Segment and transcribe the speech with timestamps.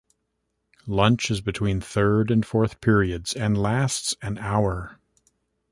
[0.87, 4.99] Lunch is between third and fourth periods, and lasts an hour.